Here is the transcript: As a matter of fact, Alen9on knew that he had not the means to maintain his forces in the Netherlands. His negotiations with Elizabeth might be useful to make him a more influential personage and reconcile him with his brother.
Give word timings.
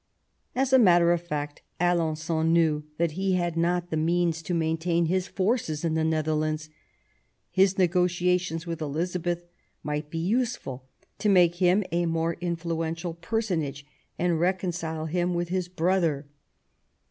As 0.55 0.73
a 0.73 0.79
matter 0.79 1.11
of 1.11 1.21
fact, 1.21 1.61
Alen9on 1.79 2.47
knew 2.47 2.85
that 2.97 3.11
he 3.11 3.33
had 3.33 3.55
not 3.55 3.91
the 3.91 3.97
means 3.97 4.41
to 4.41 4.55
maintain 4.55 5.05
his 5.05 5.27
forces 5.27 5.85
in 5.85 5.93
the 5.93 6.03
Netherlands. 6.03 6.69
His 7.51 7.77
negotiations 7.77 8.65
with 8.65 8.81
Elizabeth 8.81 9.45
might 9.83 10.09
be 10.09 10.17
useful 10.17 10.87
to 11.19 11.29
make 11.29 11.57
him 11.57 11.83
a 11.91 12.07
more 12.07 12.33
influential 12.41 13.13
personage 13.13 13.85
and 14.17 14.39
reconcile 14.39 15.05
him 15.05 15.35
with 15.35 15.49
his 15.49 15.67
brother. 15.67 16.25